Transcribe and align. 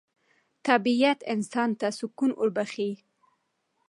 طبیعت 0.67 1.19
انسان 1.33 1.69
ته 1.79 1.87
سکون 1.99 2.31
وربخښي 2.35 2.91